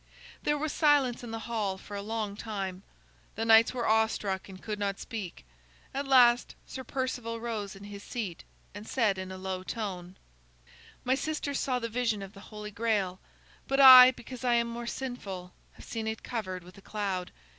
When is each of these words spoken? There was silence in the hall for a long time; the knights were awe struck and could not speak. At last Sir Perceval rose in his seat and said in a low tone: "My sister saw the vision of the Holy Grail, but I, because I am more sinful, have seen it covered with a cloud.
There 0.41 0.57
was 0.57 0.71
silence 0.73 1.23
in 1.23 1.29
the 1.29 1.41
hall 1.45 1.77
for 1.77 1.95
a 1.95 2.01
long 2.01 2.35
time; 2.35 2.81
the 3.35 3.45
knights 3.45 3.71
were 3.71 3.85
awe 3.87 4.07
struck 4.07 4.49
and 4.49 4.59
could 4.59 4.79
not 4.79 4.99
speak. 4.99 5.45
At 5.93 6.07
last 6.07 6.55
Sir 6.65 6.83
Perceval 6.83 7.39
rose 7.39 7.75
in 7.75 7.83
his 7.83 8.01
seat 8.01 8.43
and 8.73 8.87
said 8.87 9.19
in 9.19 9.31
a 9.31 9.37
low 9.37 9.61
tone: 9.61 10.17
"My 11.03 11.13
sister 11.13 11.53
saw 11.53 11.77
the 11.77 11.87
vision 11.87 12.23
of 12.23 12.33
the 12.33 12.39
Holy 12.49 12.71
Grail, 12.71 13.19
but 13.67 13.79
I, 13.79 14.09
because 14.09 14.43
I 14.43 14.55
am 14.55 14.65
more 14.65 14.87
sinful, 14.87 15.53
have 15.73 15.85
seen 15.85 16.07
it 16.07 16.23
covered 16.23 16.63
with 16.63 16.79
a 16.79 16.81
cloud. 16.81 17.31